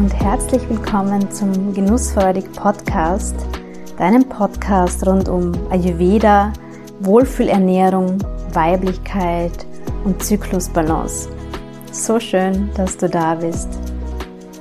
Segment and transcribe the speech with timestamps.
[0.00, 3.34] und herzlich willkommen zum Genussfreudig Podcast,
[3.98, 6.54] deinem Podcast rund um Ayurveda,
[7.00, 8.16] Wohlfühlernährung,
[8.54, 9.66] Weiblichkeit
[10.04, 11.28] und Zyklusbalance.
[11.92, 13.68] So schön, dass du da bist.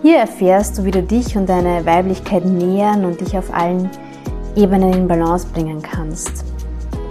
[0.01, 3.89] Hier erfährst du, wie du dich und deine Weiblichkeit nähern und dich auf allen
[4.57, 6.43] Ebenen in Balance bringen kannst.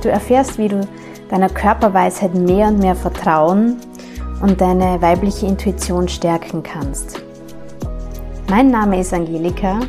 [0.02, 0.86] Du erfährst, wie du
[1.30, 3.78] deiner Körperweisheit mehr und mehr vertrauen
[4.42, 7.22] und deine weibliche Intuition stärken kannst.
[8.50, 9.80] Mein Name ist Angelika.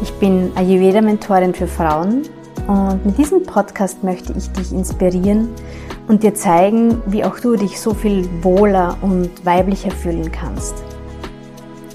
[0.00, 2.22] Ich bin Ayurveda-Mentorin für Frauen
[2.68, 5.48] und mit diesem Podcast möchte ich dich inspirieren
[6.06, 10.76] und dir zeigen, wie auch du dich so viel wohler und weiblicher fühlen kannst.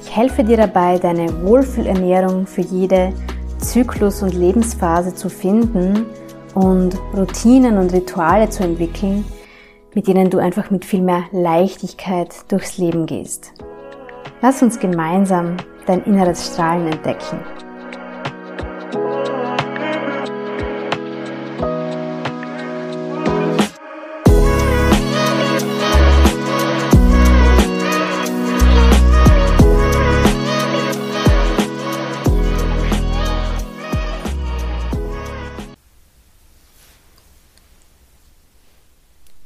[0.03, 3.13] Ich helfe dir dabei, deine Wohlfühlernährung für jede
[3.59, 6.07] Zyklus- und Lebensphase zu finden
[6.55, 9.23] und Routinen und Rituale zu entwickeln,
[9.93, 13.53] mit denen du einfach mit viel mehr Leichtigkeit durchs Leben gehst.
[14.41, 17.39] Lass uns gemeinsam dein inneres Strahlen entdecken.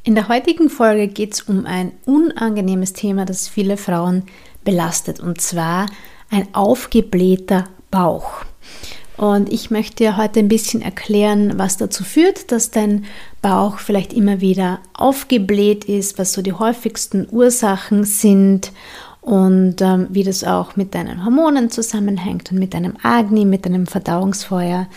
[0.10, 4.24] In der heutigen Folge geht es um ein unangenehmes Thema, das viele Frauen
[4.64, 5.88] belastet, und zwar
[6.30, 8.46] ein aufgeblähter Bauch.
[9.18, 13.04] Und ich möchte dir heute ein bisschen erklären, was dazu führt, dass dein
[13.42, 18.72] Bauch vielleicht immer wieder aufgebläht ist, was so die häufigsten Ursachen sind
[19.20, 23.88] und ähm, wie das auch mit deinen Hormonen zusammenhängt und mit deinem Agni, mit deinem
[23.88, 24.88] Verdauungsfeuer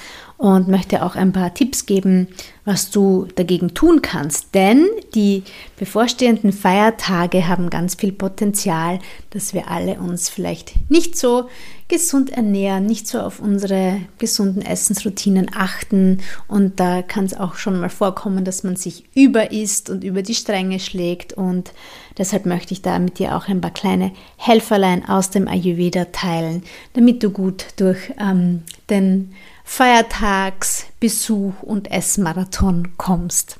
[0.42, 2.26] und möchte auch ein paar Tipps geben,
[2.64, 4.56] was du dagegen tun kannst.
[4.56, 5.44] Denn die
[5.78, 8.98] bevorstehenden Feiertage haben ganz viel Potenzial,
[9.30, 11.48] dass wir alle uns vielleicht nicht so
[11.86, 16.18] gesund ernähren, nicht so auf unsere gesunden Essensroutinen achten.
[16.48, 20.34] Und da kann es auch schon mal vorkommen, dass man sich überisst und über die
[20.34, 21.34] Stränge schlägt.
[21.34, 21.70] Und
[22.18, 26.64] deshalb möchte ich da mit dir auch ein paar kleine Helferlein aus dem Ayurveda teilen,
[26.94, 29.32] damit du gut durch ähm, den
[29.64, 33.58] Feiertagsbesuch und Essmarathon kommst.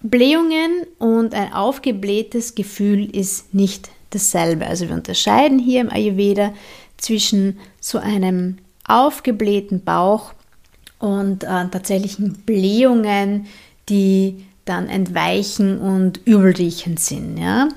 [0.00, 4.66] Blähungen und ein aufgeblähtes Gefühl ist nicht dasselbe.
[4.66, 6.52] Also wir unterscheiden hier im Ayurveda
[6.96, 10.32] zwischen so einem aufgeblähten Bauch
[10.98, 13.46] und äh, tatsächlichen Blähungen,
[13.88, 17.36] die dann entweichen und übelriechend sind.
[17.36, 17.68] Ja?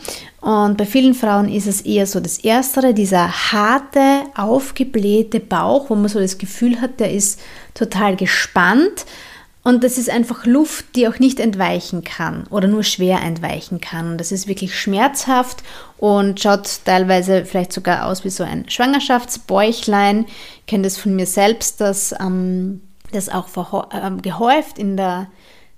[0.42, 5.96] Und bei vielen Frauen ist es eher so das Erstere, dieser harte, aufgeblähte Bauch, wo
[5.96, 7.40] man so das Gefühl hat, der ist
[7.74, 9.06] total gespannt.
[9.64, 14.12] Und das ist einfach Luft, die auch nicht entweichen kann oder nur schwer entweichen kann.
[14.12, 15.64] Und das ist wirklich schmerzhaft
[15.98, 20.26] und schaut teilweise vielleicht sogar aus wie so ein Schwangerschaftsbäuchlein.
[20.60, 22.82] Ich kenne das von mir selbst, dass ähm,
[23.12, 23.48] das auch
[23.92, 25.32] äh, gehäuft in der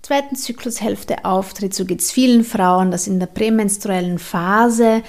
[0.07, 1.73] zweiten Zyklushälfte auftritt.
[1.73, 5.03] So geht es vielen Frauen, dass in der prämenstruellen Phase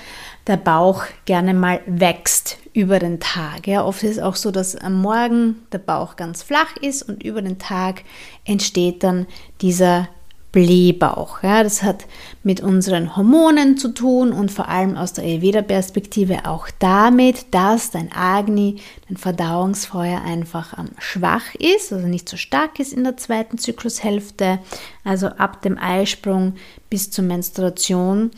[0.48, 3.69] der Bauch gerne mal wächst über den Tag.
[3.69, 7.22] Ja, oft ist es auch so, dass am Morgen der Bauch ganz flach ist und
[7.22, 8.03] über den Tag
[8.44, 9.28] entsteht dann
[9.60, 10.09] dieser
[10.53, 11.42] Blähbauch.
[11.42, 12.06] Ja, das hat
[12.42, 18.10] mit unseren Hormonen zu tun und vor allem aus der Ayurveda-Perspektive auch damit, dass dein
[18.12, 18.76] Agni,
[19.09, 24.59] dein Verdauungsfeuer einfach ähm, schwach ist, also nicht so stark ist in der zweiten Zyklushälfte,
[25.04, 26.54] also ab dem Eisprung
[26.88, 28.30] bis zur Menstruation.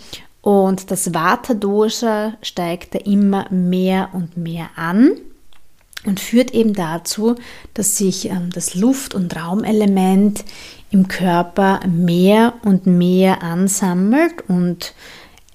[0.42, 5.12] Und das Vata-Dosha steigt da immer mehr und mehr an
[6.06, 7.36] und führt eben dazu,
[7.74, 10.44] dass sich ähm, das Luft- und Raumelement
[10.90, 14.94] im Körper mehr und mehr ansammelt und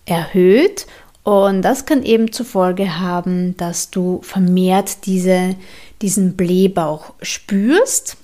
[0.05, 0.87] erhöht.
[1.23, 5.55] Und das kann eben zur Folge haben, dass du vermehrt diese,
[6.01, 8.17] diesen Blähbauch spürst.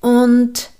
[0.00, 0.70] Und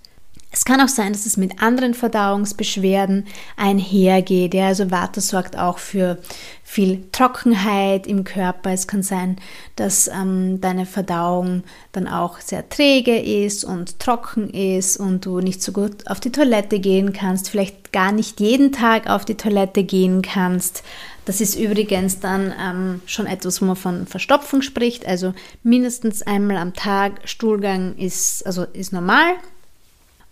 [0.55, 4.55] es kann auch sein, dass es mit anderen Verdauungsbeschwerden einhergeht.
[4.55, 6.19] Ja, also Vata sorgt auch für
[6.63, 8.71] viel Trockenheit im Körper.
[8.71, 9.37] Es kann sein,
[9.75, 15.61] dass ähm, deine Verdauung dann auch sehr träge ist und trocken ist und du nicht
[15.61, 19.83] so gut auf die Toilette gehen kannst, vielleicht gar nicht jeden Tag auf die Toilette
[19.83, 20.85] gehen kannst.
[21.25, 25.05] Das ist übrigens dann ähm, schon etwas, wo man von Verstopfung spricht.
[25.05, 25.35] Also
[25.65, 29.35] mindestens einmal am Tag Stuhlgang ist, also ist normal.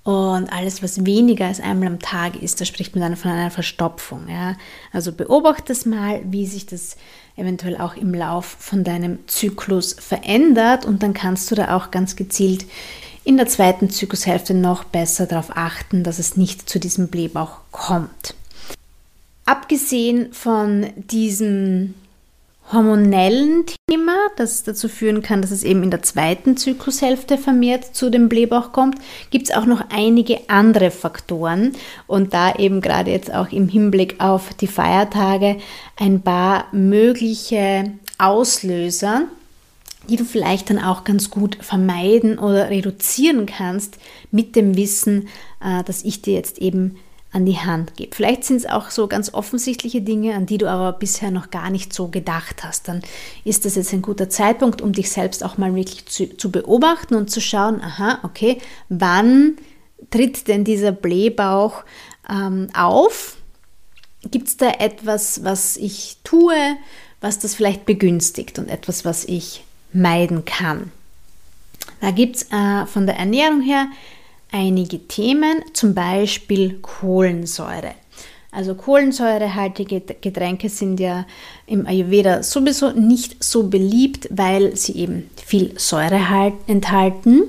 [0.05, 3.53] Und alles, was weniger als einmal am Tag ist, da spricht man dann von einer
[3.53, 4.29] Verstopfung.
[4.29, 4.57] Ja?
[4.93, 6.97] Also beobachte es mal, wie sich das
[7.37, 12.17] eventuell auch im Lauf von deinem Zyklus verändert und dann kannst du da auch ganz
[12.17, 12.67] gezielt
[13.25, 18.35] in der zweiten Zyklushälfte noch besser darauf achten, dass es nicht zu diesem Blähbauch kommt.
[19.45, 21.95] Abgesehen von diesem
[22.73, 28.11] hormonellen Thema, das dazu führen kann, dass es eben in der zweiten Zyklushälfte vermehrt zu
[28.11, 28.97] dem Blähbauch kommt,
[29.31, 31.73] gibt es auch noch einige andere Faktoren.
[32.07, 35.59] Und da eben gerade jetzt auch im Hinblick auf die Feiertage
[35.97, 39.23] ein paar mögliche Auslöser,
[40.09, 43.99] die du vielleicht dann auch ganz gut vermeiden oder reduzieren kannst
[44.31, 45.29] mit dem Wissen,
[45.63, 46.97] äh, dass ich dir jetzt eben
[47.33, 48.15] an die Hand gebe.
[48.15, 51.71] Vielleicht sind es auch so ganz offensichtliche Dinge, an die du aber bisher noch gar
[51.71, 52.89] nicht so gedacht hast.
[52.89, 53.03] Dann
[53.45, 57.15] ist das jetzt ein guter Zeitpunkt, um dich selbst auch mal wirklich zu, zu beobachten
[57.15, 58.59] und zu schauen, aha, okay,
[58.91, 59.57] wann
[60.11, 61.85] tritt denn dieser Blähbauch
[62.29, 63.39] ähm, auf?
[64.31, 66.77] Gibt es da etwas, was ich tue,
[67.23, 69.65] was das vielleicht begünstigt und etwas, was ich
[69.95, 70.93] meiden kann?
[72.03, 73.87] Da gibt es äh, von der Ernährung her
[74.53, 77.95] einige Themen, zum Beispiel Kohlensäure.
[78.51, 81.27] Also kohlensäurehaltige Getränke sind ja
[81.67, 87.45] im Ayurveda sowieso nicht so beliebt, weil sie eben viel Säure halt enthalten.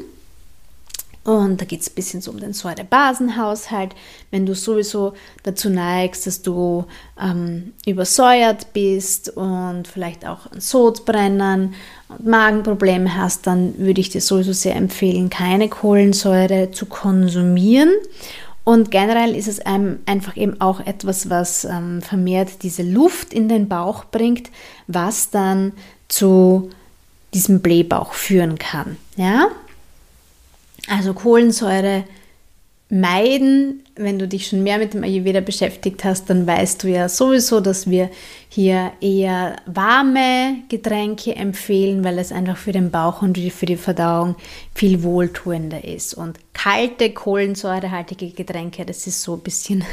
[1.24, 3.96] Und da geht es ein bisschen so um den Säurebasenhaushalt.
[4.30, 6.86] Wenn du sowieso dazu neigst, dass du
[7.20, 11.76] ähm, übersäuert bist und vielleicht auch an Sodbrennen
[12.10, 17.92] und Magenprobleme hast, dann würde ich dir sowieso sehr empfehlen, keine Kohlensäure zu konsumieren.
[18.66, 23.70] Und generell ist es einfach eben auch etwas, was ähm, vermehrt diese Luft in den
[23.70, 24.50] Bauch bringt,
[24.88, 25.74] was dann
[26.10, 26.70] zu
[27.34, 28.98] diesem Blähbauch führen kann.
[29.16, 29.48] Ja?
[30.88, 32.04] Also Kohlensäure
[32.94, 33.84] meiden.
[33.96, 37.60] Wenn du dich schon mehr mit dem Ayurveda beschäftigt hast, dann weißt du ja sowieso,
[37.60, 38.10] dass wir
[38.50, 44.36] hier eher warme Getränke empfehlen, weil es einfach für den Bauch und für die Verdauung
[44.76, 46.14] viel wohltuender ist.
[46.14, 49.84] Und kalte, kohlensäurehaltige Getränke, das ist so ein bisschen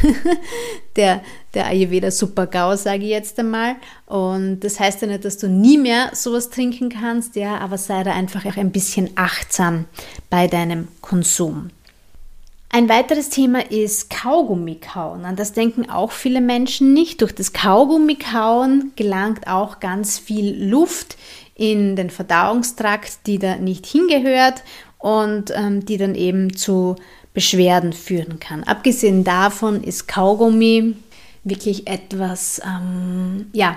[0.96, 1.22] der,
[1.54, 3.76] der Ayurveda Super-GAU, sage ich jetzt einmal.
[4.06, 8.02] Und das heißt ja nicht, dass du nie mehr sowas trinken kannst, ja, aber sei
[8.02, 9.86] da einfach auch ein bisschen achtsam
[10.28, 11.70] bei deinem Konsum.
[12.72, 15.24] Ein weiteres Thema ist Kaugummikauen.
[15.24, 17.20] An das denken auch viele Menschen nicht.
[17.20, 21.16] Durch das Kaugummikauen gelangt auch ganz viel Luft
[21.56, 24.62] in den Verdauungstrakt, die da nicht hingehört
[24.98, 26.94] und ähm, die dann eben zu
[27.34, 28.62] Beschwerden führen kann.
[28.62, 30.94] Abgesehen davon ist Kaugummi
[31.42, 33.74] wirklich etwas, ähm, ja,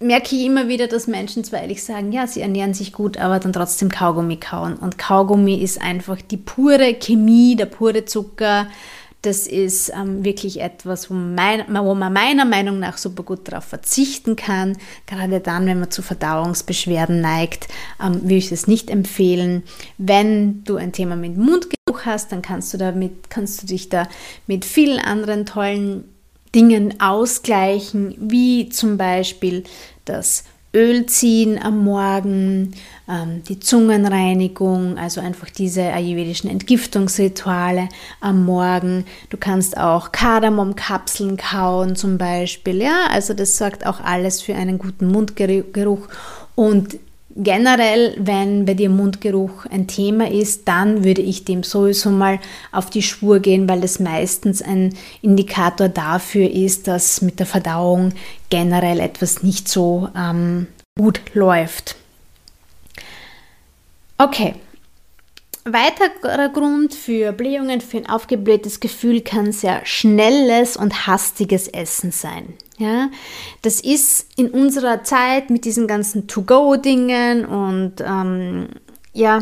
[0.00, 3.40] merke ich immer wieder, dass Menschen zwar ehrlich sagen, ja, sie ernähren sich gut, aber
[3.40, 4.76] dann trotzdem Kaugummi kauen.
[4.76, 8.68] Und Kaugummi ist einfach die pure Chemie, der pure Zucker.
[9.22, 13.48] Das ist ähm, wirklich etwas, wo man, mein, wo man, meiner Meinung nach super gut
[13.48, 14.78] darauf verzichten kann.
[15.06, 17.66] Gerade dann, wenn man zu Verdauungsbeschwerden neigt,
[18.00, 19.64] ähm, würde ich das nicht empfehlen.
[19.96, 24.06] Wenn du ein Thema mit Mundgeruch hast, dann kannst du, damit, kannst du dich da
[24.46, 26.04] mit vielen anderen tollen
[26.54, 29.64] Dingen ausgleichen, wie zum Beispiel
[30.04, 32.74] das Ölziehen am Morgen,
[33.08, 37.88] ähm, die Zungenreinigung, also einfach diese ayurvedischen Entgiftungsrituale
[38.20, 39.06] am Morgen.
[39.30, 44.78] Du kannst auch Kardamomkapseln kauen zum Beispiel, ja, also das sorgt auch alles für einen
[44.78, 46.06] guten Mundgeruch
[46.54, 46.98] und
[47.40, 52.40] Generell, wenn bei dir Mundgeruch ein Thema ist, dann würde ich dem sowieso mal
[52.72, 54.92] auf die Spur gehen, weil das meistens ein
[55.22, 58.12] Indikator dafür ist, dass mit der Verdauung
[58.50, 60.66] generell etwas nicht so ähm,
[60.96, 61.94] gut läuft.
[64.18, 64.56] Okay,
[65.64, 72.54] Weiterer Grund für Blähungen, für ein aufgeblähtes Gefühl kann sehr schnelles und hastiges Essen sein.
[72.78, 73.10] Ja,
[73.62, 78.68] das ist in unserer Zeit mit diesen ganzen To-Go-Dingen und ähm,
[79.12, 79.40] ja,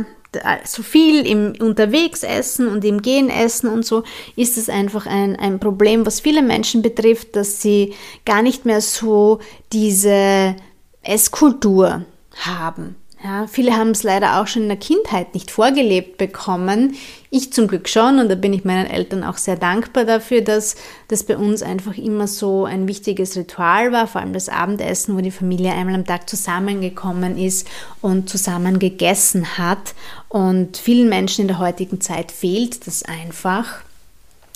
[0.65, 4.05] so viel im Unterwegsessen und im Gehenessen und so,
[4.37, 8.81] ist es einfach ein, ein Problem, was viele Menschen betrifft, dass sie gar nicht mehr
[8.81, 9.41] so
[9.73, 10.57] diese
[11.03, 12.05] Esskultur
[12.37, 12.97] haben.
[13.27, 16.95] Ja, viele haben es leider auch schon in der Kindheit nicht vorgelebt bekommen.
[17.29, 20.77] Ich zum Glück schon und da bin ich meinen Eltern auch sehr dankbar dafür, dass
[21.09, 25.21] das bei uns einfach immer so ein wichtiges Ritual war, vor allem das Abendessen, wo
[25.23, 27.67] die Familie einmal am Tag zusammengekommen ist
[28.01, 29.97] und zusammen gegessen hat.
[30.29, 33.81] Und vielen Menschen in der heutigen Zeit fehlt das einfach.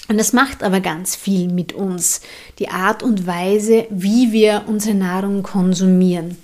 [0.06, 2.20] Und das macht aber ganz viel mit uns,
[2.60, 6.36] die Art und Weise, wie wir unsere Nahrung konsumieren.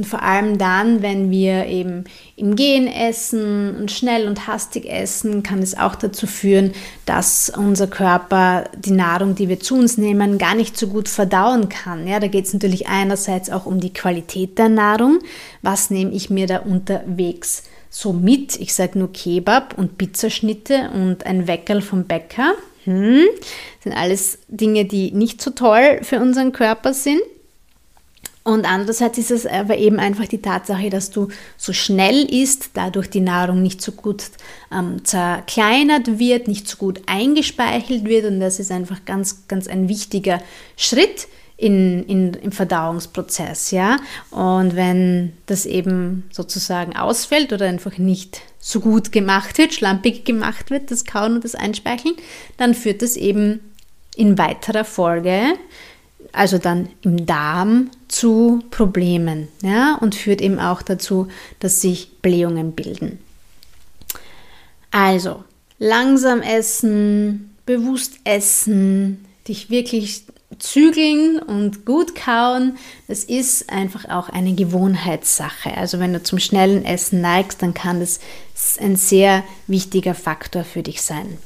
[0.00, 2.04] Und vor allem dann, wenn wir eben
[2.34, 6.72] im Gehen essen und schnell und hastig essen, kann es auch dazu führen,
[7.04, 11.68] dass unser Körper die Nahrung, die wir zu uns nehmen, gar nicht so gut verdauen
[11.68, 12.08] kann.
[12.08, 15.18] Ja, da geht es natürlich einerseits auch um die Qualität der Nahrung.
[15.60, 18.58] Was nehme ich mir da unterwegs so mit?
[18.58, 22.54] Ich sage nur Kebab und Pizzaschnitte und ein Weckerl vom Bäcker.
[22.84, 23.26] Hm,
[23.84, 27.20] sind alles Dinge, die nicht so toll für unseren Körper sind.
[28.42, 31.28] Und andererseits ist es aber eben einfach die Tatsache, dass du
[31.58, 34.24] so schnell isst, dadurch die Nahrung nicht so gut
[34.72, 38.24] ähm, zerkleinert wird, nicht so gut eingespeichelt wird.
[38.24, 40.40] Und das ist einfach ganz, ganz ein wichtiger
[40.76, 41.28] Schritt
[41.58, 43.72] in, in, im Verdauungsprozess.
[43.72, 43.98] Ja?
[44.30, 50.70] Und wenn das eben sozusagen ausfällt oder einfach nicht so gut gemacht wird, schlampig gemacht
[50.70, 52.14] wird, das Kauen und das Einspeicheln,
[52.56, 53.60] dann führt das eben
[54.16, 55.54] in weiterer Folge
[56.32, 62.72] also dann im Darm zu Problemen ja, und führt eben auch dazu, dass sich Blähungen
[62.72, 63.18] bilden.
[64.90, 65.44] Also
[65.78, 70.24] langsam essen, bewusst essen, dich wirklich
[70.58, 72.76] zügeln und gut kauen,
[73.08, 75.76] das ist einfach auch eine Gewohnheitssache.
[75.76, 78.20] Also wenn du zum schnellen Essen neigst, dann kann das
[78.80, 81.38] ein sehr wichtiger Faktor für dich sein.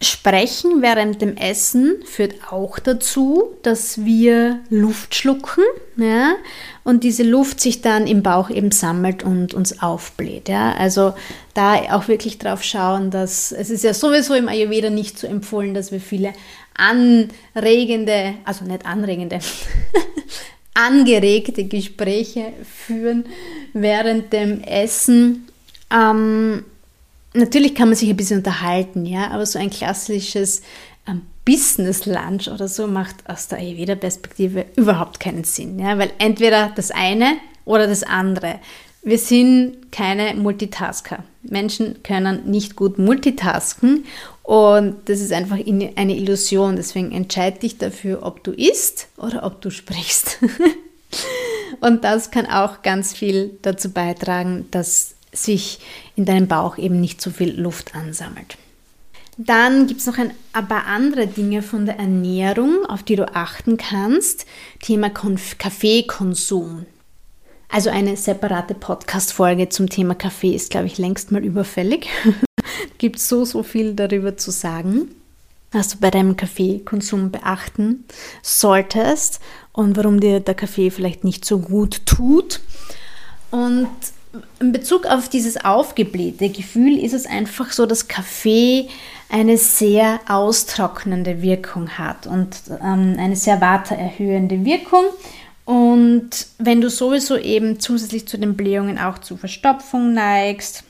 [0.00, 5.64] Sprechen während dem Essen führt auch dazu, dass wir Luft schlucken
[5.96, 6.36] ja,
[6.84, 10.48] und diese Luft sich dann im Bauch eben sammelt und uns aufbläht.
[10.48, 10.72] Ja.
[10.74, 11.14] Also
[11.54, 15.74] da auch wirklich drauf schauen, dass es ist ja sowieso im Ayurveda nicht so empfohlen,
[15.74, 16.32] dass wir viele
[16.74, 19.40] anregende, also nicht anregende,
[20.74, 22.52] angeregte Gespräche
[22.86, 23.24] führen
[23.72, 25.48] während dem Essen.
[25.90, 26.64] Ähm,
[27.38, 30.62] natürlich kann man sich ein bisschen unterhalten, ja, aber so ein klassisches
[31.06, 36.70] ähm, Business Lunch oder so macht aus der Ayurveda-Perspektive überhaupt keinen Sinn, ja, weil entweder
[36.74, 38.60] das eine oder das andere.
[39.02, 41.24] Wir sind keine Multitasker.
[41.42, 44.04] Menschen können nicht gut multitasken
[44.42, 46.76] und das ist einfach eine Illusion.
[46.76, 50.38] Deswegen entscheide dich dafür, ob du isst oder ob du sprichst.
[51.80, 55.14] und das kann auch ganz viel dazu beitragen, dass
[55.44, 55.80] sich
[56.16, 58.56] in deinem Bauch eben nicht so viel Luft ansammelt.
[59.36, 63.76] Dann gibt es noch ein paar andere Dinge von der Ernährung, auf die du achten
[63.76, 64.46] kannst.
[64.82, 66.86] Thema Kaffeekonsum.
[67.68, 72.08] Also eine separate Podcast-Folge zum Thema Kaffee ist, glaube ich, längst mal überfällig.
[72.98, 75.10] gibt so, so viel darüber zu sagen,
[75.70, 78.04] was du bei deinem Kaffeekonsum beachten
[78.42, 79.40] solltest
[79.72, 82.60] und warum dir der Kaffee vielleicht nicht so gut tut.
[83.50, 83.88] Und
[84.60, 88.88] in Bezug auf dieses aufgeblähte Gefühl ist es einfach so, dass Kaffee
[89.28, 95.04] eine sehr austrocknende Wirkung hat und ähm, eine sehr watererhöhende Wirkung.
[95.64, 100.82] Und wenn du sowieso eben zusätzlich zu den Blähungen auch zu Verstopfung neigst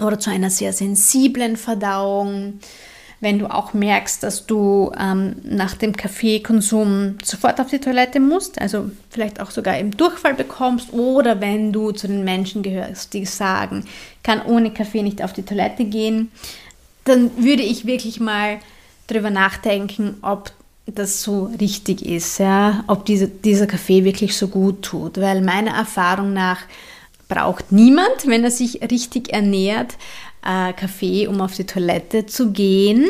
[0.00, 2.58] oder zu einer sehr sensiblen Verdauung,
[3.20, 8.60] wenn du auch merkst, dass du ähm, nach dem Kaffeekonsum sofort auf die Toilette musst,
[8.60, 13.24] also vielleicht auch sogar im Durchfall bekommst, oder wenn du zu den Menschen gehörst, die
[13.24, 13.84] sagen,
[14.22, 16.30] kann ohne Kaffee nicht auf die Toilette gehen,
[17.04, 18.58] dann würde ich wirklich mal
[19.06, 20.52] darüber nachdenken, ob
[20.86, 25.72] das so richtig ist, ja, ob diese, dieser Kaffee wirklich so gut tut, weil meiner
[25.72, 26.60] Erfahrung nach
[27.28, 29.94] braucht niemand, wenn er sich richtig ernährt,
[30.44, 33.08] äh, Kaffee, um auf die Toilette zu gehen.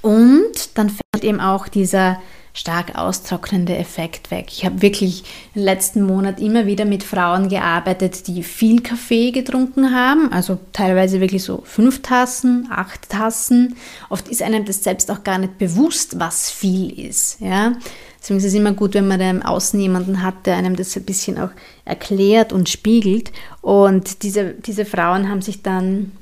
[0.00, 2.20] Und dann fällt eben auch dieser
[2.54, 4.46] stark austrocknende Effekt weg.
[4.50, 9.94] Ich habe wirklich im letzten Monat immer wieder mit Frauen gearbeitet, die viel Kaffee getrunken
[9.94, 13.76] haben, also teilweise wirklich so fünf Tassen, acht Tassen.
[14.10, 17.40] Oft ist einem das selbst auch gar nicht bewusst, was viel ist.
[17.40, 17.72] Ja?
[18.20, 20.94] Deswegen ist es immer gut, wenn man da im Außen jemanden hat, der einem das
[20.96, 21.50] ein bisschen auch
[21.86, 23.32] erklärt und spiegelt.
[23.62, 26.12] Und diese, diese Frauen haben sich dann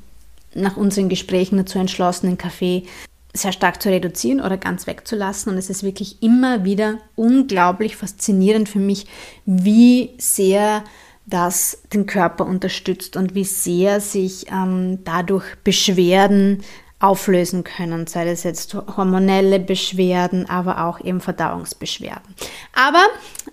[0.55, 2.85] nach unseren Gesprächen dazu entschlossen, den Kaffee
[3.33, 5.53] sehr stark zu reduzieren oder ganz wegzulassen.
[5.53, 9.07] Und es ist wirklich immer wieder unglaublich faszinierend für mich,
[9.47, 10.85] wie sehr
[11.27, 16.63] das den Körper unterstützt und wie sehr sich ähm, dadurch Beschwerden
[16.99, 22.35] auflösen können, sei das jetzt hormonelle Beschwerden, aber auch eben Verdauungsbeschwerden.
[22.75, 23.03] Aber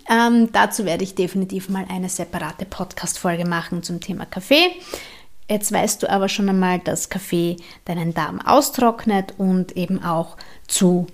[0.10, 4.72] ähm, dazu werde ich definitiv mal eine separate Podcast-Folge machen zum Thema Kaffee.
[5.50, 10.36] Jetzt weißt du aber schon einmal, dass Kaffee deinen Darm austrocknet und eben auch
[10.68, 11.08] zu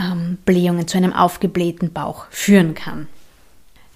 [0.00, 3.08] ähm, Blähungen, zu einem aufgeblähten Bauch führen kann.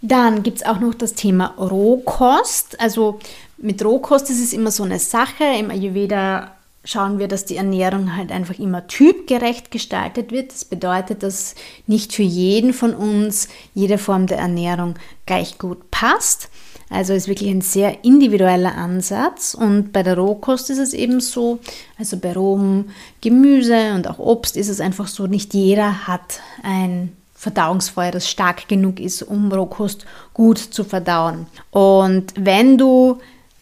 [0.01, 2.81] Dann gibt es auch noch das Thema Rohkost.
[2.81, 3.19] Also
[3.57, 5.45] mit Rohkost ist es immer so eine Sache.
[5.59, 6.53] Im Ayurveda
[6.85, 10.53] schauen wir, dass die Ernährung halt einfach immer typgerecht gestaltet wird.
[10.53, 11.55] Das bedeutet, dass
[11.87, 14.95] nicht für jeden von uns jede Form der Ernährung
[15.27, 16.49] gleich gut passt.
[16.91, 21.59] Also ist wirklich ein sehr individueller Ansatz und bei der Rohkost ist es eben so,
[21.99, 22.87] also bei rohem
[23.21, 28.69] Gemüse und auch Obst ist es einfach so, nicht jeder hat ein Verdauungsfeuer, das stark
[28.69, 31.47] genug ist, um Rohkost gut zu verdauen.
[31.71, 33.19] Und wenn du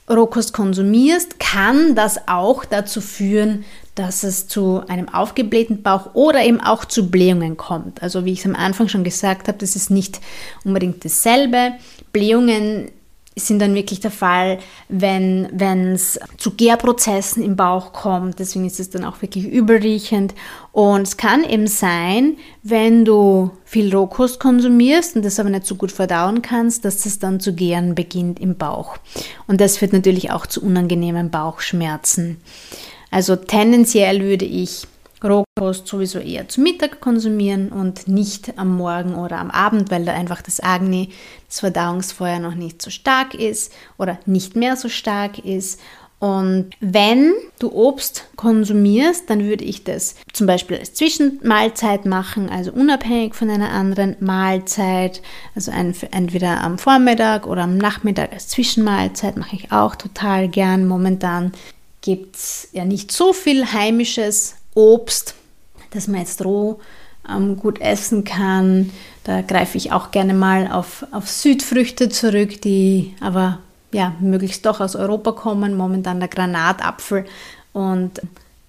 [0.09, 3.65] Rohkost konsumierst, kann das auch dazu führen,
[3.97, 8.03] dass es zu einem aufgeblähten Bauch oder eben auch zu Blähungen kommt.
[8.03, 10.21] Also wie ich es am Anfang schon gesagt habe, das ist nicht
[10.65, 11.73] unbedingt dasselbe.
[12.13, 12.91] Blähungen
[13.39, 15.45] sind dann wirklich der Fall, wenn
[15.93, 18.39] es zu Gärprozessen im Bauch kommt.
[18.39, 20.35] Deswegen ist es dann auch wirklich übelriechend.
[20.73, 25.75] Und es kann eben sein, wenn du viel Rohkost konsumierst und das aber nicht so
[25.75, 28.97] gut verdauen kannst, dass es dann zu gären beginnt im Bauch.
[29.47, 32.39] Und das führt natürlich auch zu unangenehmen Bauchschmerzen.
[33.11, 34.87] Also tendenziell würde ich
[35.25, 40.13] Rohkost sowieso eher zu Mittag konsumieren und nicht am Morgen oder am Abend, weil da
[40.13, 41.11] einfach das Agni,
[41.49, 45.81] das Verdauungsfeuer noch nicht so stark ist oder nicht mehr so stark ist.
[46.19, 52.73] Und wenn du Obst konsumierst, dann würde ich das zum Beispiel als Zwischenmahlzeit machen, also
[52.73, 55.21] unabhängig von einer anderen Mahlzeit.
[55.55, 60.87] Also entweder am Vormittag oder am Nachmittag als Zwischenmahlzeit mache ich auch total gern.
[60.87, 61.53] Momentan
[62.01, 65.35] gibt es ja nicht so viel heimisches Obst,
[65.91, 66.79] das man jetzt roh
[67.29, 68.93] ähm, gut essen kann.
[69.25, 73.59] Da greife ich auch gerne mal auf, auf Südfrüchte zurück, die aber
[73.93, 75.77] ja, möglichst doch aus Europa kommen.
[75.77, 77.25] Momentan der Granatapfel
[77.73, 78.21] und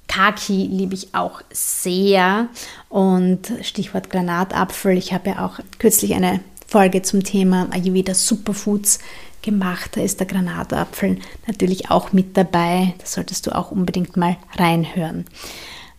[0.07, 2.47] Kaki liebe ich auch sehr.
[2.89, 8.99] Und Stichwort Granatapfel, ich habe ja auch kürzlich eine Folge zum Thema Ayurveda Superfoods
[9.41, 9.91] gemacht.
[9.95, 12.93] Da ist der Granatapfel natürlich auch mit dabei.
[12.97, 15.25] Da solltest du auch unbedingt mal reinhören.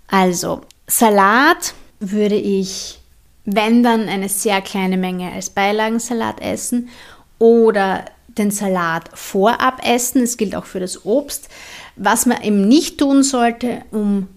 [0.08, 2.98] Also, Salat würde ich,
[3.44, 6.88] wenn dann, eine sehr kleine Menge als Beilagensalat essen
[7.38, 10.22] oder den Salat vorab essen.
[10.22, 11.48] Das gilt auch für das Obst.
[11.96, 14.28] Was man eben nicht tun sollte, um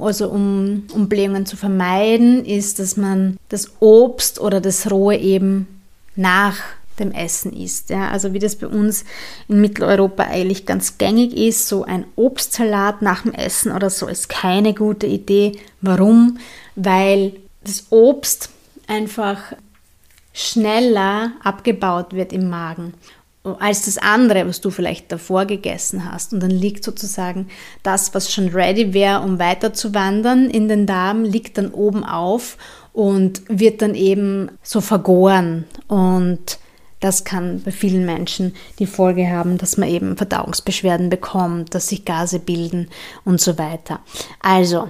[0.00, 5.68] also um, um Blähungen zu vermeiden, ist, dass man das Obst oder das Rohe eben
[6.16, 6.56] nach
[6.98, 7.90] dem Essen isst.
[7.90, 9.04] Ja, also wie das bei uns
[9.48, 14.28] in Mitteleuropa eigentlich ganz gängig ist, so ein Obstsalat nach dem Essen oder so ist
[14.28, 15.52] keine gute Idee.
[15.80, 16.38] Warum?
[16.76, 17.34] Weil
[17.64, 18.50] das Obst
[18.86, 19.38] einfach
[20.32, 22.94] schneller abgebaut wird im Magen
[23.58, 26.32] als das andere, was du vielleicht davor gegessen hast.
[26.32, 27.48] Und dann liegt sozusagen
[27.82, 32.04] das, was schon ready wäre, um weiter zu wandern in den Darm, liegt dann oben
[32.04, 32.56] auf
[32.92, 35.64] und wird dann eben so vergoren.
[35.88, 36.58] Und
[37.02, 42.04] das kann bei vielen Menschen die Folge haben, dass man eben Verdauungsbeschwerden bekommt, dass sich
[42.04, 42.88] Gase bilden
[43.24, 44.00] und so weiter.
[44.40, 44.88] Also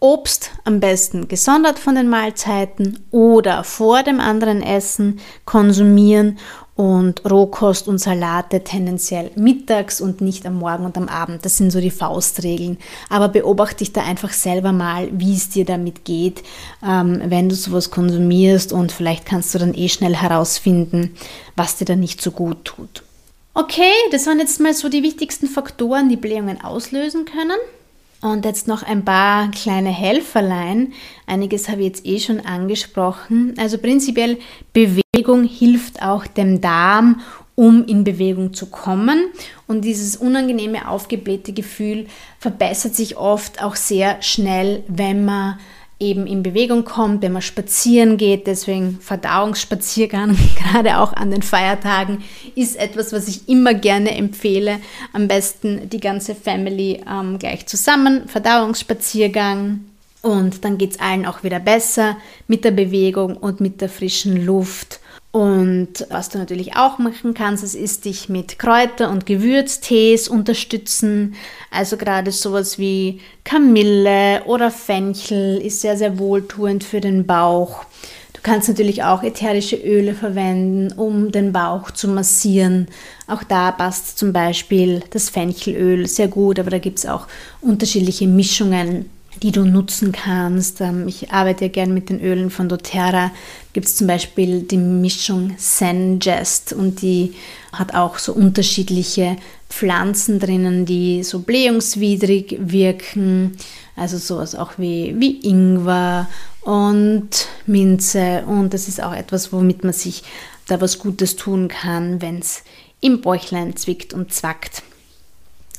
[0.00, 6.38] Obst am besten gesondert von den Mahlzeiten oder vor dem anderen Essen konsumieren
[6.76, 11.44] und Rohkost und Salate tendenziell mittags und nicht am Morgen und am Abend.
[11.44, 12.78] Das sind so die Faustregeln.
[13.08, 16.42] Aber beobachte dich da einfach selber mal, wie es dir damit geht,
[16.84, 21.14] ähm, wenn du sowas konsumierst und vielleicht kannst du dann eh schnell herausfinden,
[21.54, 23.02] was dir da nicht so gut tut.
[23.56, 27.56] Okay, das waren jetzt mal so die wichtigsten Faktoren, die Blähungen auslösen können.
[28.24, 30.94] Und jetzt noch ein paar kleine Helferlein.
[31.26, 33.52] Einiges habe ich jetzt eh schon angesprochen.
[33.58, 34.38] Also prinzipiell
[34.72, 37.20] Bewegung hilft auch dem Darm,
[37.54, 39.26] um in Bewegung zu kommen.
[39.66, 42.06] Und dieses unangenehme, aufgeblähte Gefühl
[42.38, 45.58] verbessert sich oft auch sehr schnell, wenn man
[46.04, 48.46] eben in Bewegung kommt, wenn man spazieren geht.
[48.46, 52.22] Deswegen Verdauungsspaziergang, gerade auch an den Feiertagen,
[52.54, 54.78] ist etwas, was ich immer gerne empfehle.
[55.12, 58.28] Am besten die ganze Family ähm, gleich zusammen.
[58.28, 59.80] Verdauungsspaziergang.
[60.22, 62.16] Und dann geht es allen auch wieder besser
[62.48, 65.00] mit der Bewegung und mit der frischen Luft.
[65.34, 71.34] Und was du natürlich auch machen kannst, das ist dich mit Kräuter- und Gewürztees unterstützen.
[71.72, 77.84] Also gerade sowas wie Kamille oder Fenchel ist sehr, sehr wohltuend für den Bauch.
[78.32, 82.86] Du kannst natürlich auch ätherische Öle verwenden, um den Bauch zu massieren.
[83.26, 87.26] Auch da passt zum Beispiel das Fenchelöl sehr gut, aber da gibt es auch
[87.60, 89.10] unterschiedliche Mischungen
[89.42, 90.80] die du nutzen kannst.
[90.80, 93.30] Ähm, ich arbeite ja gern mit den Ölen von doTERRA.
[93.72, 97.34] Gibt es zum Beispiel die Mischung Sengest und die
[97.72, 99.36] hat auch so unterschiedliche
[99.68, 103.56] Pflanzen drinnen, die so blähungswidrig wirken.
[103.96, 106.28] Also sowas auch wie, wie Ingwer
[106.62, 107.28] und
[107.66, 108.44] Minze.
[108.46, 110.22] Und das ist auch etwas, womit man sich
[110.66, 112.62] da was Gutes tun kann, wenn es
[113.00, 114.82] im Bäuchlein zwickt und zwackt.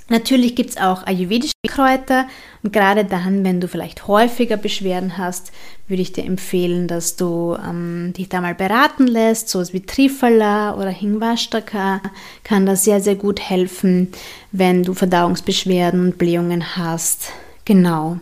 [0.07, 2.27] Natürlich gibt es auch ayurvedische Kräuter
[2.61, 5.51] und gerade dann, wenn du vielleicht häufiger Beschwerden hast,
[5.87, 9.49] würde ich dir empfehlen, dass du ähm, dich da mal beraten lässt.
[9.49, 12.01] Sowas wie Trifala oder Hingvashtaka
[12.43, 14.11] kann da sehr, sehr gut helfen,
[14.51, 17.31] wenn du Verdauungsbeschwerden und Blähungen hast.
[17.65, 18.19] Genau.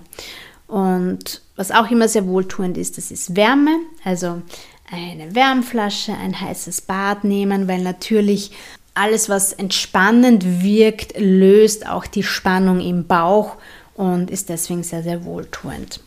[0.68, 3.78] Und was auch immer sehr wohltuend ist, das ist Wärme.
[4.06, 4.42] Also
[4.90, 8.52] eine Wärmflasche, ein heißes Bad nehmen, weil natürlich
[8.94, 13.56] alles, was entspannend wirkt, löst auch die Spannung im Bauch
[13.96, 16.00] und ist deswegen sehr, sehr wohltuend.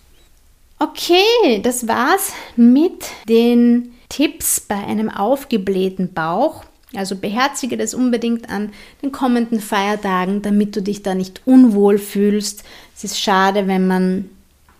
[0.78, 6.64] Okay, das war's mit den Tipps bei einem aufgeblähten Bauch.
[6.94, 8.72] Also beherzige das unbedingt an
[9.02, 12.62] den kommenden Feiertagen, damit du dich da nicht unwohl fühlst.
[12.96, 14.30] Es ist schade, wenn man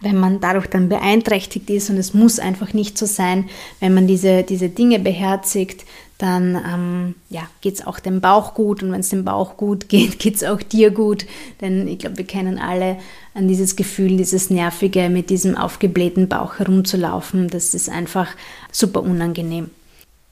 [0.01, 3.49] wenn man dadurch dann beeinträchtigt ist und es muss einfach nicht so sein,
[3.81, 5.85] wenn man diese, diese Dinge beherzigt,
[6.18, 9.88] dann ähm, ja, geht es auch dem Bauch gut und wenn es dem Bauch gut
[9.88, 11.26] geht, geht es auch dir gut,
[11.61, 12.96] denn ich glaube, wir kennen alle
[13.35, 18.29] an dieses Gefühl, dieses Nervige mit diesem aufgeblähten Bauch herumzulaufen, das ist einfach
[18.72, 19.70] super unangenehm.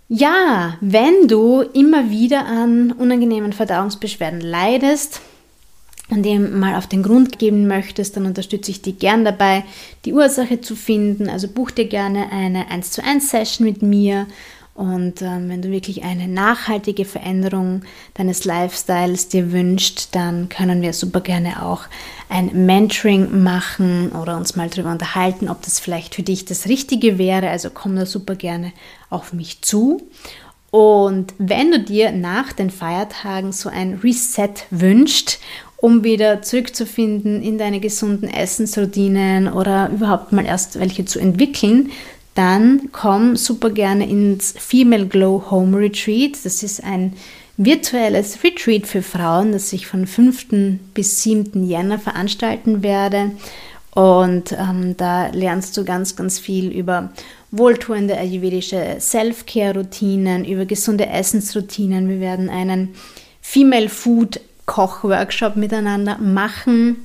[0.09, 5.21] Ja, wenn du immer wieder an unangenehmen Verdauungsbeschwerden leidest,
[6.11, 9.65] und dem mal auf den Grund geben möchtest, dann unterstütze ich dich gern dabei,
[10.05, 11.31] die Ursache zu finden.
[11.31, 14.27] Also buch dir gerne eine 1 zu 1 Session mit mir.
[14.75, 17.83] Und ähm, wenn du wirklich eine nachhaltige Veränderung
[18.15, 21.83] deines Lifestyles dir wünschst, dann können wir super gerne auch
[22.29, 27.19] ein Mentoring machen oder uns mal darüber unterhalten, ob das vielleicht für dich das Richtige
[27.19, 27.51] wäre.
[27.51, 28.73] Also komm da super gerne
[29.11, 30.03] auf mich zu.
[30.73, 35.39] Und wenn du dir nach den Feiertagen so ein Reset wünschst
[35.85, 41.91] um wieder zurückzufinden in deine gesunden Essensroutinen oder überhaupt mal erst welche zu entwickeln,
[42.35, 46.45] dann komm super gerne ins Female Glow Home Retreat.
[46.45, 47.15] Das ist ein
[47.57, 50.47] virtuelles Retreat für Frauen, das ich von 5.
[50.93, 51.65] bis 7.
[51.65, 53.31] Jänner veranstalten werde.
[53.95, 57.13] Und ähm, da lernst du ganz, ganz viel über
[57.53, 62.09] wohltuende ayurvedische Self-Care-Routinen, über gesunde Essensroutinen.
[62.09, 62.95] Wir werden einen
[63.41, 67.05] Female Food Kochworkshop miteinander machen.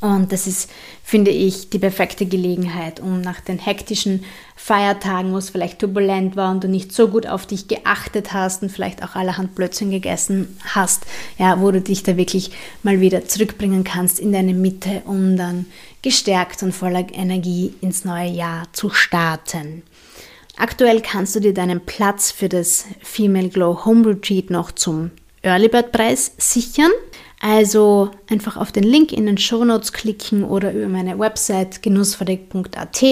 [0.00, 0.70] Und das ist,
[1.02, 4.24] finde ich, die perfekte Gelegenheit, um nach den hektischen
[4.56, 8.62] Feiertagen, wo es vielleicht turbulent war und du nicht so gut auf dich geachtet hast
[8.62, 11.04] und vielleicht auch allerhand Blödsinn gegessen hast,
[11.38, 12.50] ja, wo du dich da wirklich
[12.82, 15.66] mal wieder zurückbringen kannst in deine Mitte, um dann
[16.02, 19.82] gestärkt und voller Energie ins neue Jahr zu starten.
[20.56, 25.10] Aktuell kannst du dir deinen Platz für das Female Glow Home Retreat noch zum
[25.42, 26.90] Early Bird Preis sichern.
[27.40, 33.04] Also einfach auf den Link in den Show Notes klicken oder über meine Website genussverdeck.at.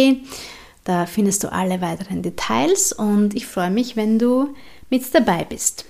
[0.84, 4.54] Da findest du alle weiteren Details und ich freue mich, wenn du
[4.90, 5.86] mit dabei bist.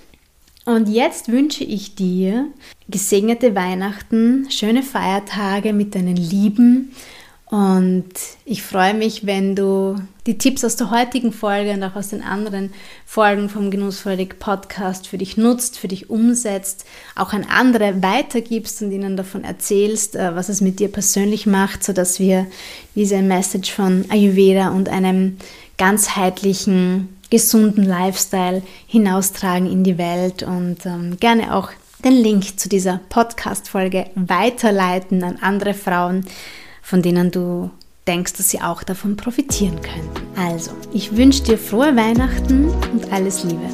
[0.65, 2.47] Und jetzt wünsche ich dir
[2.87, 6.93] gesegnete Weihnachten, schöne Feiertage mit deinen Lieben
[7.47, 8.09] und
[8.43, 12.23] ich freue mich, wenn du die Tipps aus der heutigen Folge und auch aus den
[12.23, 12.73] anderen
[13.05, 18.91] Folgen vom Genussfreudig Podcast für dich nutzt, für dich umsetzt, auch an andere weitergibst und
[18.91, 22.47] ihnen davon erzählst, äh, was es mit dir persönlich macht, sodass wir
[22.95, 25.37] diese Message von Ayurveda und einem
[25.77, 31.69] ganzheitlichen, gesunden Lifestyle hinaustragen in die Welt und ähm, gerne auch
[32.03, 36.25] den Link zu dieser Podcast-Folge weiterleiten an andere Frauen,
[36.85, 37.71] von denen du
[38.07, 40.39] denkst, dass sie auch davon profitieren könnten.
[40.39, 43.67] Also, ich wünsche dir frohe Weihnachten und alles Liebe.